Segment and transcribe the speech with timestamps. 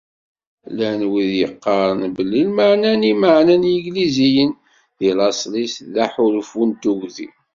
[0.71, 4.51] Llan wid yeqqaren belli lmeεna-nni meεnen Yigliziyen
[4.97, 7.27] deg laṣel-is d aḥulfu n tugdi.